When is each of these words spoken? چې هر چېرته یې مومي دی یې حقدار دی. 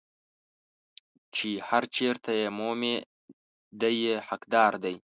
چې 1.35 1.49
هر 1.67 1.83
چېرته 1.95 2.29
یې 2.39 2.47
مومي 2.57 2.95
دی 3.79 3.93
یې 4.03 4.15
حقدار 4.27 4.73
دی. 4.83 4.95